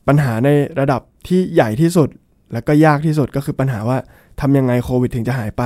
[0.09, 0.49] ปัญหาใน
[0.81, 2.09] ระดับที่ใหญ่ที่สุด
[2.53, 3.99] แล้วก็ยากที่สุดก็คือปัญหาว่า
[4.41, 5.63] ทำยังไงโควิดถึงจะหายไป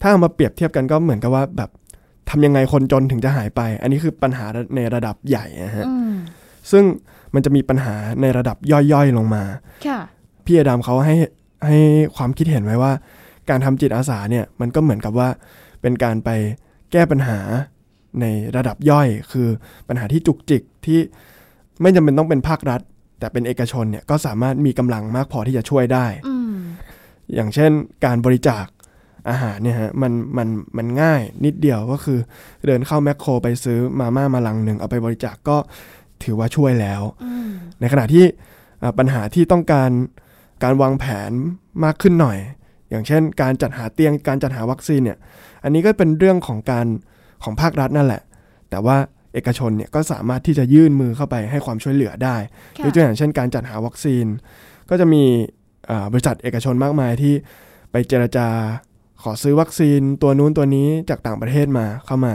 [0.00, 1.70] ถ้าเอามาเปรียบเทียบกันก็เหมือนกับว่าแบบ
[2.30, 5.86] ทำยังไงคนจนถึงจะหายไป อันนี้คือปัญหาในระดับใหญ่นะฮะ
[6.70, 6.84] ซึ่ง
[7.34, 8.56] มันจะมีปัญหาในระดับ
[8.92, 9.44] ย่อยๆลงมา
[9.86, 10.00] ค่ะ
[10.44, 11.16] พี่อดามเขาให้
[11.66, 11.78] ให้
[12.16, 12.92] ความคิดเห็นไว้ว่า
[13.50, 15.28] การทำจิตอาสาเนี่ยมันก็เหมือนกับว่า
[15.82, 16.30] เป็นการไป
[16.92, 17.38] แก้ปัญหา
[18.20, 19.48] ในระดับย่อย คือ
[19.88, 20.98] ปัญหาที่จุกจิกที่
[21.82, 22.80] ไม่จำเป็นต้องเป็นภาครัฐ
[23.18, 26.56] แต่เป็นเอกชนเนี่ยก็สามารถมีกำลังมากพอที่จะช่วยได้อืม
[27.34, 27.70] อย่างเช่น
[28.04, 28.64] การบริจาค
[29.28, 32.18] อาหารเนี่ยฮะมันมันมันง่ายนิดเดียวก็คือ
[32.66, 35.56] เดินเข้าแมคโครไปซื้อมาม่ามาลังหนึ่งเอาไปบริจาคก็
[36.24, 37.48] ถือว่าช่วยแล้วอืม
[37.80, 38.24] ในขณะที่
[38.82, 39.90] อ่าปัญหาที่ต้องการ
[40.62, 41.30] การวางแผน
[41.84, 42.38] มากขึ้นหน่อย
[42.90, 45.18] อย่างเช่น การจัดหาเตียงการจัดหาวัคซีนเนี่ย
[45.64, 46.86] อันนี้ก็เป็นเรื่องของการ
[47.44, 48.22] ของภาครัฐนั่นแหละ
[48.70, 48.96] แต่ว่า
[49.34, 52.36] เอกชนเนี่ยก็สามารถที่จะยื่นมือเข้าไปให้ความช่วยเหลือได้
[52.76, 54.26] ค่ะยกตัวอย่างเช่น การจัดหาวัคซีน
[54.90, 55.22] ก็จะมี
[55.90, 57.34] อ่าบริษัทเอกชนมากมายที่
[57.90, 58.48] ไปเจรจา
[59.24, 62.32] ขอซื้อวัคซีนตัวนู้นตัวนี้จากต่างประเทศมาเข้ามา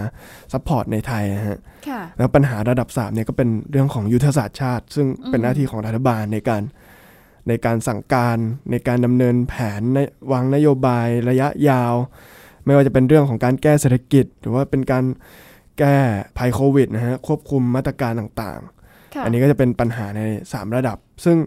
[0.54, 6.62] support ในไทยนะฮะค่ะแล้วปัญหาระดับ3เนี่ยก็เป็นเรื่องของยุทธศาสตร์ชาติ ซึ่งเป็นหน้าที่ของรัฐบาลในการ
[7.48, 8.38] ในการสั่งการ
[8.72, 10.00] ในการดำเนินแผนใน
[10.32, 11.94] วางนโยบายระยะยาว
[12.66, 15.04] ไม่ว่าจะเป็นเรื่องของการแก้เศรษฐกิจ หรือว่าเป็นการ
[15.80, 15.96] แก้
[16.38, 18.60] ภัยโควิดนะฮะควบคุมมาตรการต่าง
[19.16, 20.22] ค่ะๆอันนี้ก็จะเป็นปัญหาใน
[20.52, 21.38] 3 ระดับ ซึ่ง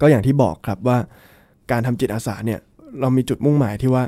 [0.00, 0.98] ก็อย่างที่บอกครับว่า
[1.70, 2.60] การทำจิตอาสาเนี่ย
[3.00, 4.04] เรามีจุดมุ่งหมายที่ว่า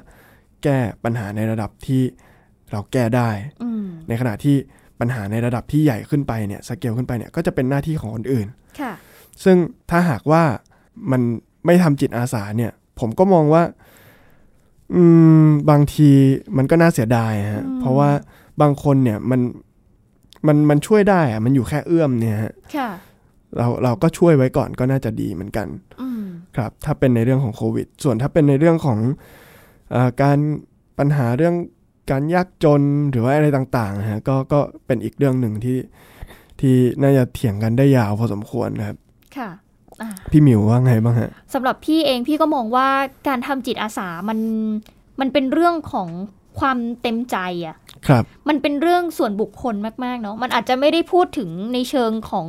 [0.64, 2.02] แก้ปัญหาในระดับที่
[2.70, 3.30] เราแก้ได้
[3.62, 4.56] อืมในขณะที่
[5.00, 8.46] ปัญหาในระดับที่ใหญ่ขึ้นไปเนี่ยสเกลขึ้นไปเนี่ยก็จะเป็นหน้าที่ของคนอื่น
[8.80, 8.92] ค่ะ
[9.44, 9.56] ซึ่ง
[9.90, 10.42] ถ้าหากว่า
[11.10, 11.22] มัน
[11.64, 13.62] ไม่ทำจิตอาสาเนี่ย ผมก็มองว่า
[14.94, 15.02] อื
[15.44, 16.10] มบางที
[16.56, 18.10] มันก็น่าเสียดายฮะอืมเพราะว่า
[18.60, 19.40] บางคนเนี่ยมัน
[20.46, 22.90] มันมันช่วยได้อะมันอยู่แค่เอื้อมเนี่ยฮะค่ะ
[23.56, 25.66] เราเราก็ช่วยไว้ก่อนก็น่าจะดีเหมือนกัน
[26.00, 26.24] อืม
[26.56, 29.10] ครับ ถ้าเป็นในเรื่องของโควิด ส่วนถ้าเป็นในเรื่องของอา
[30.22, 30.38] การ
[30.98, 31.54] ปัญหาเรื่อง
[32.10, 35.78] การยากจนหรือว่าอะไรต่างๆนะฮะก็ก็เป็นอีกเรื่องหนึ่งที่
[36.60, 38.96] ที่น่าจะเถียงกันได้ยาวพอสมควรนะครับ
[39.36, 39.50] ค่ะ
[40.02, 42.88] อ่าพี่หมิวว่าไงบ้างฮะสำหรับพี่เองพี่ก็มองว่า
[43.28, 44.38] การทำจิตอาสามัน
[45.20, 46.08] มันเป็นเรื่องของ
[46.60, 47.76] ความเต็มใจอะ
[48.06, 49.74] ครับ มันเป็นเรื่องส่วนบุคคล
[50.04, 52.48] มากๆเนาะมันอาจจะไม่ได้พูดถึงในเชิงของ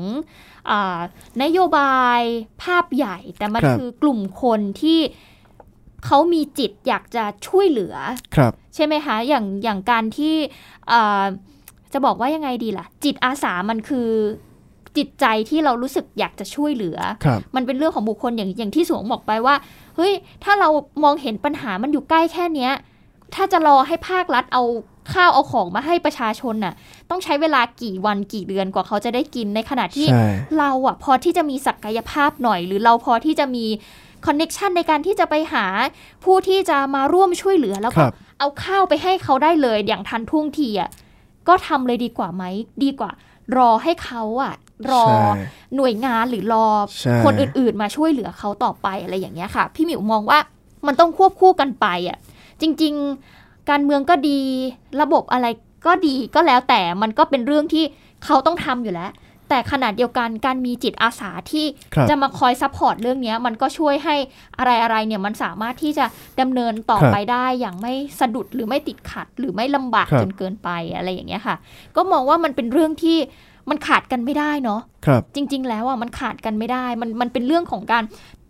[0.70, 1.00] อา
[1.44, 2.22] นโยบาย
[2.64, 5.00] ภาพใหญ่ แต่มันครับคือกลุ่มคนที่
[6.06, 7.96] เขามีจิตอยากจะช่วยเหลือ
[8.36, 10.36] ครับใช่ไหมคะอย่างอย่างการที่
[10.92, 11.24] อ่า
[11.94, 14.10] จะบอกว่ายังไงดีล่ะ จิตอาสามันคือ
[14.98, 19.56] จิตใจที่เรารู้สึกอยากจะช่วยเหลือครับมันเป็นเรื่องของบุคคลอย่างอย่างที่สวงบอกไปว่า
[19.96, 20.70] เฮ้ย ถ้าเรา
[21.04, 22.72] มองเห็นปัญหามันอยู่ใกล้แค่เนี้ย
[23.36, 24.64] ถ้าจะรอให้ภาครัฐเอา
[25.14, 26.74] ข้าวเอาของมาให้ประชาชนน่ะ
[27.10, 30.28] ต้องใช้เวลากี่วันกี่เดือนกว่าเขาจะได้กินในขณะที่ใช่
[30.60, 33.66] เราอะพอที่จะมีศักยภาพหน่อย หรือเราพอที่จะมี
[34.26, 35.66] คอนเน็ชันในการที่จะไปหา
[36.24, 40.90] ผู้ที่จะมาร่วมช่วยเหลือแล้วคก็รับเอาข้าวไปให้เขาได้เลยอย่างทันท่วงทีอะ
[41.48, 42.44] ก็ทำเลยดีกว่าไหม
[42.84, 43.12] ดีกว่า
[43.58, 44.54] รอให้เขาอะ
[44.92, 45.42] รอใช่
[45.76, 46.68] หน่วยงานหรือรอ
[47.00, 50.40] ใช่คนอื่นๆ มาช่วยเหลือเขาต่อไปอะไรอย่างเงี้ยค่ะ พี่หมิวมองว่า
[50.86, 52.18] มันต้องควบคู่กันไปอะ
[52.62, 52.94] จริง
[53.32, 54.40] ๆ การเมืองก็ดี
[55.02, 55.48] ระบบอะไร
[55.88, 57.84] ก็ดีก็แล้วแต่มันก็เป็นเรื่องที่
[58.26, 59.12] เขาต้องทำอยู่แล้ว
[59.52, 64.16] แต่ขณะเดียวกันการมีจิตอาสาที่ครับจะมาคอย support เรื่องเนี้ยมันก็ช่วยให้
[64.58, 66.06] อะไรๆเนี่ยมันสามารถที่จะ
[66.42, 71.56] ดำเนินต่อครับไปได้อย่างไม่สะดุดหรือไม่ติดขัด หรือไม่ลำบากครับจนเกินไปอะไรอย่างเงี้ยค่ะ
[71.96, 73.18] ก็มองว่ามันเป็นเรื่องที่
[73.70, 78.04] มันขาดกันไม่ได้เนาะครับจริง ๆ แล้วอะมันขาดกันไม่ได้ มันมันเป็นเรื่องของการ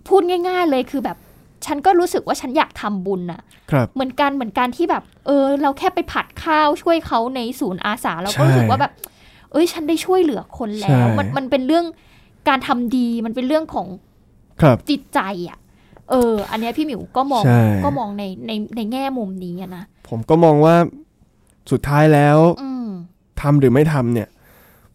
[0.07, 1.17] พูดง่าย ๆ เลยคือแบบ
[1.65, 8.93] ฉันก็รู้สึกว่าฉันอยากทำบุญน่ะครับเหมือนกันเหมือนกันที่แบบ เออ เราแค่ไปผัดข้าวช่วยเขาในศูนย์อาสาเราก็ใช่รู้สึกว่าแบบ
[9.51, 11.85] เอ้ย ฉันได้ช่วยเหลือคนแล้วใช่มันมันเป็นเรื่อง
[12.49, 13.87] การทำดีมันเป็นเรื่องของ
[14.61, 15.57] ครับจิตใจอะ
[16.09, 20.75] เออ อันเนี้ยพี่หมิวก็มองใช่ก็มองในในในแง่มุมนี้อะนะผมก็มองว่า
[21.71, 22.87] สุดท้ายแล้วอืม
[23.41, 24.29] ทำหรือไม่ทำเนี่ย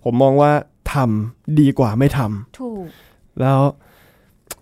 [0.05, 0.53] ผมมองว่า
[0.95, 2.87] ทำดีกว่าไม่ทำถูก
[3.41, 3.59] แล้ว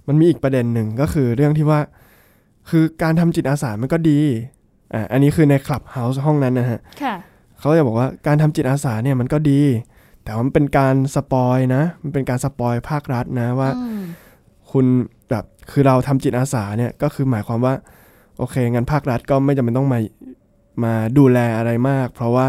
[0.07, 1.81] มันมีอีกประเด็นหนึ่งก็คือเรื่องที่ว่า
[2.71, 4.19] คือการทำจิตอาสามันก็ดี
[4.95, 7.15] อ่าอันนี้คือในคลับเฮาส์ห้องนั้นนะฮะค่ะ
[7.65, 9.61] เขาจะบอกว่าการทำจิตอาสาเนี่ยมันก็ดี
[10.25, 14.03] แต่ว่ามันเป็นการ spoil นะ มันเป็นการ spoil ภาครัฐนะว่าอืม
[14.71, 14.87] คุณ
[15.31, 17.75] แบบคือเราทำจิตอาสาเนี่ยก็คือหมายความว่า
[18.39, 19.99] โอเคงั้นภาครัฐก็ไม่จำเป็นต้องมา
[20.85, 22.47] มาดูแลอะไรมาก เพราะว่า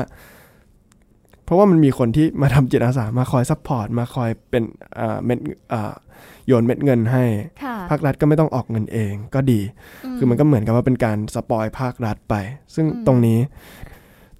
[1.45, 4.63] เพราะว่ามันมีคนที่มาทำจิตอาสามาคอย support มาคอยเป็น
[4.99, 5.39] อ่าเม็ด
[5.73, 5.93] อ่า
[6.47, 7.23] โยนเม็ดเงินให้
[7.63, 9.59] ค่ะภาครัฐก็ไม่ต้องออกเงินเองก็ดี
[10.17, 12.35] คือมันก็เหมือนกับว่าเป็นการสปอยภาครัฐไป
[12.75, 13.39] ซึ่งอืมตรงนี้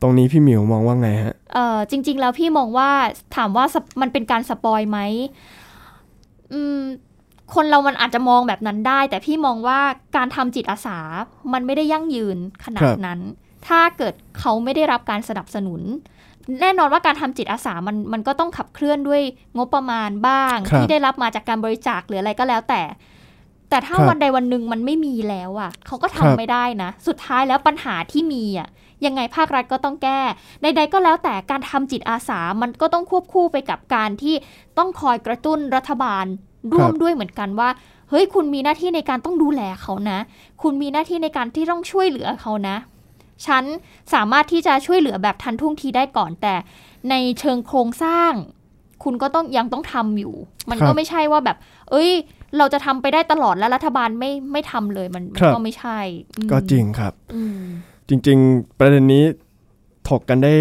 [0.02, 2.90] ตรงนี้พี่หมิวมองว่าไงฮะเออจริง ๆ แล้วพี่มองว่า
[3.36, 5.00] ถามว่าสปมันเป็นการสปอยไหม
[6.54, 6.80] อืม
[7.56, 9.80] คนเรามันอาจจะมองแบบนั้นได้ แต่พี่มองว่า
[10.16, 11.00] การทำจิตอาสา
[11.54, 13.20] มันไม่ได้ยั่งยืนขนาครัดบนั้น
[13.68, 15.82] ถ้าเกิดเขาไม่ได้รับการสนับสนุน
[16.62, 19.22] แน่นอนว่าการทำจิตอาสามันมันก็ต้องขับเคลื่อนด้วย
[19.58, 22.82] งบประมาณบ้าง ที่ได้รับมาจากการบริจาคหรืออะไรก็แล้วแต่
[23.70, 28.68] แต่ถ้าวันใดวันหนึ่งมันไม่มีแล้วอะเขาก็ทำไม่ได้นะ สุดท้ายแล้วปัญหาที่มีอะ
[29.06, 30.20] ยังไงภาครัฐก็ต้องแก้
[30.62, 34.36] ใด ๆ ก็แล้วแต่การทำจิตอาสามันก็ต้องควบคู่ไปกับการที่
[34.78, 36.26] ต้องคอยกระตุ้นรัฐบาล
[36.74, 37.70] ร่วมด้วยเหมือนกันว่า
[38.10, 40.20] เฮ้ยคุณมีหน้าที่ในการต้องดูแลเขานะ
[40.62, 42.76] คุณมีหน้าที่ในการที่ต้องช่วยเหลือเขานะ
[43.46, 43.64] ฉัน
[44.14, 46.56] สามารถที่จะช่วยเหลือแบบทันท่วงทีได้ก่อนแต่
[47.10, 48.34] ในเชิงโครงสร้าง
[49.04, 50.36] คุณก็ต้องยังต้องทำอยู่
[50.70, 51.58] มันก็ไม่ใช่ว่าแบบ
[51.92, 52.12] เอ้ย
[52.58, 56.00] เราจะทำไปได้ตลอดแล้วรัฐบาลไม่ไม่ทำเลยมันก็ไม่ใช่
[56.52, 57.14] ก็จริงครับ
[58.10, 59.24] จริง ๆ ประเด็นนี้
[60.10, 60.54] ถกกันได้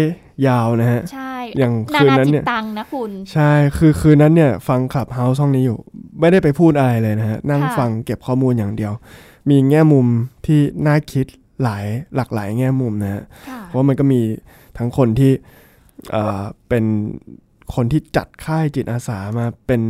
[0.47, 5.77] ยาวนะฮะ ใช่ อย่างคืนนั้นเนี่ยตังนะคุณ ใช่ คือคืนนั้นเนี่ย ฟังขับเฮาส์ช่องนี้อยู่
[6.19, 8.93] ไม่ได้ไปพูดอะไรเลยนะฮะ นั่งฟังเก็บข้อมูลอย่างเดียว
[9.49, 10.07] มีแง่มุม
[10.45, 11.25] ที่น่าคิด
[11.63, 13.23] หลายหลากหลายแง่มุมนะฮะ
[13.65, 14.21] เพราะมันก็มี
[14.77, 15.31] ทั้งคนที่
[16.69, 16.85] เป็น
[17.75, 19.81] คนที่จัดค่ายจิตอาสามาเป็น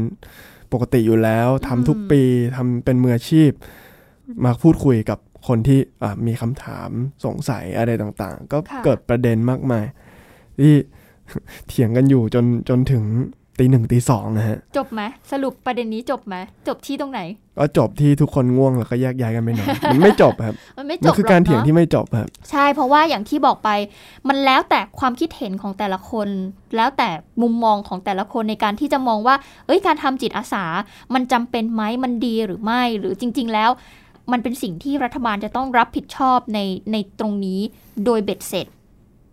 [0.72, 2.22] ปกติอยู่แล้วทำทุกปี
[2.56, 3.52] ทำเป็นมืออาชีพ
[4.46, 5.80] มาพูดคุยกับ คนที่
[6.28, 6.90] มีคำถาม
[7.26, 9.86] สงสัยอะไรต่างๆ ก็เกิดประเด็นมากมาย
[10.60, 10.74] ที่
[11.68, 13.04] เถียงกันอยู่จนจนถึง
[13.60, 16.36] ตีหนึ่งตีสองนะฮะ จบไหมสรุปประเด็นนี้จบไหม
[16.68, 17.22] จบที่ตรงไหน
[17.58, 23.70] ก็จบที่ทุกคนง่วงแล้วก็แยกย้ายกันไปนอนมันไม่จบครับ มันไม่จบคือการเถียงที่ไม่จบครับ ใช่เพราะว่าอย่างที่บอกไป
[24.28, 26.28] มันแล้วแต่ความคิดเห็นของแต่ละคน
[26.76, 27.10] แล้วแต่
[27.42, 30.66] มุมมองของแต่ละคนในการที่จะมองว่า เอ้ยการทำจิตอาสา
[31.14, 33.72] มันจำเป็นไหมมันดีหรือไม่หรือจริง ๆ แล้ว
[34.32, 36.60] มันเป็นสิ่งที่รัฐบาลจะต้องรับผิดชอบใน
[36.92, 37.60] ในตรงนี้
[38.06, 38.68] โดยเบ็ดเสร็จ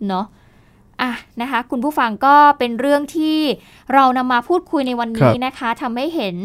[0.09, 0.27] เนาะ
[1.03, 3.39] อะนะคะคุณผู้ฟังก็เป็นเรื่องที่
[3.95, 6.37] เรานำมาพูดคุยในวันนี้นะคะทำให้เห็น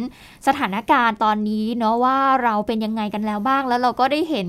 [0.48, 4.48] สถานการณ์ตอนนี้เนาะว่าเราเป็นยังไงกันแล้วบ้าง แล้วเราก็ได้เห็น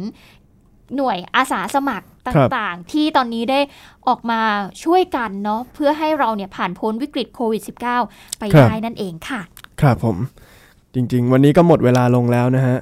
[0.97, 3.61] หน่วยอาสาสมัครต่างๆ ที่ตอนนี้ได้
[4.09, 4.41] ออกมา
[4.85, 7.63] ช่วยกันเนาะเพื่อให้เราเนี่ยผ่านพ้นวิกฤตโควิด
[8.01, 9.41] -19 ไปได้นั่นเองค่ะ
[9.81, 10.17] ครับผม
[10.95, 12.77] จริง ๆ วันนี้ก็หมดเวลาลงแล้วนะฮะ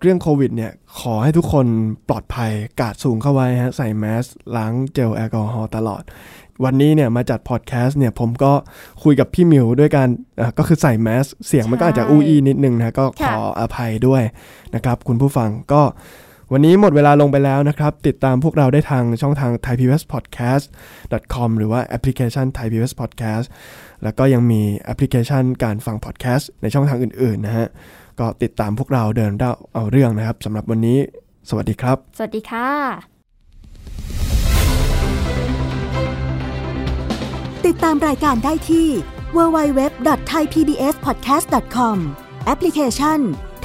[0.00, 1.66] เรื่องโควิดเนี่ยขอให้ทุกคน
[2.08, 4.24] ปลอดภัยกาดสูงเข้าไว้ฮะใส่แมส
[4.56, 6.02] ล้างเจลแอลกอฮอล์ตลอด
[6.64, 8.52] วันนี้เนี่ยมาจัดพอดแคสต์เนี่ยผมก็
[9.04, 10.08] คุยกับพี่มิวด้วยการ
[10.58, 14.22] ก็คือใส่แมสเสียงมันก็อาจจะอู้อีนิดนึงนะก็ขออภัยด้วย
[14.74, 15.82] นะครับคุณผู้ฟังก็
[16.52, 23.46] วันนี้หมดเวลาลงไปแล้วนะครับ ติดตามพวกเราได้ทางช่องทาง thaipbspodcast.com หรือว่าแอปพลิเคชัน Thai PBS Podcast
[24.02, 27.68] แล้วก็ยังมีแอปพลิเคชันการฟังพอดแคสต์ในช่องทางอื่นๆนะฮะ
[28.20, 29.32] ก็ติดตามพวกเราเดิน
[29.74, 30.98] เอาเรื่องนะครับสำหรับวันนี้
[31.48, 32.68] สวัสดีครับ สวัสดีค่ะ
[37.66, 38.88] ติดตามรายการได้ที่
[39.36, 41.96] www.thaipbspodcast.com
[42.46, 43.18] แอปพลิเคชัน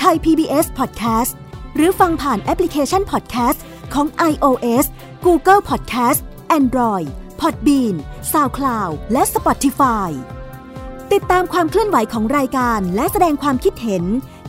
[0.04, 1.32] Thai PBS Podcast
[1.76, 3.60] หรือฟังผ่านแอปพลิเคชัน Podcast
[3.94, 4.86] ของ iOS
[5.26, 6.20] Google Podcast
[6.60, 7.08] Android
[7.42, 7.96] Podbean
[8.32, 10.10] SoundCloud และ Spotify
[11.14, 14.04] ติดตามความเคลื่อนไหวของรายการและแสดงความคิดเห็น